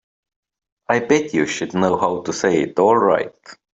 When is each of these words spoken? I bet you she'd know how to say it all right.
I 0.89 0.97
bet 0.97 1.31
you 1.35 1.45
she'd 1.45 1.75
know 1.75 1.95
how 1.95 2.23
to 2.23 2.33
say 2.33 2.63
it 2.63 2.79
all 2.79 2.97
right. 2.97 3.35